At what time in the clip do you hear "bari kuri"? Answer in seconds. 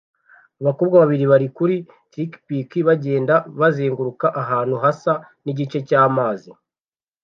1.31-1.75